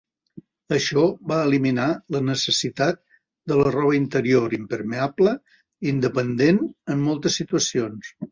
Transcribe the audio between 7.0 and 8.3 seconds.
moltes situacions.